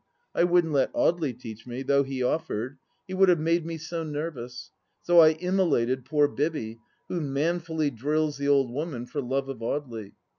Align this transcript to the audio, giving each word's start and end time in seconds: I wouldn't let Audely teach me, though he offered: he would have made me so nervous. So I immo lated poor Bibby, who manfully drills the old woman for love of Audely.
I 0.33 0.45
wouldn't 0.45 0.73
let 0.73 0.91
Audely 0.93 1.37
teach 1.39 1.67
me, 1.67 1.83
though 1.83 2.01
he 2.01 2.23
offered: 2.23 2.79
he 3.07 3.13
would 3.13 3.29
have 3.29 3.39
made 3.39 3.67
me 3.67 3.77
so 3.77 4.03
nervous. 4.03 4.71
So 5.03 5.19
I 5.19 5.33
immo 5.33 5.63
lated 5.69 6.05
poor 6.05 6.27
Bibby, 6.27 6.79
who 7.07 7.21
manfully 7.21 7.91
drills 7.91 8.39
the 8.39 8.47
old 8.47 8.71
woman 8.71 9.05
for 9.05 9.21
love 9.21 9.47
of 9.47 9.59
Audely. 9.59 10.13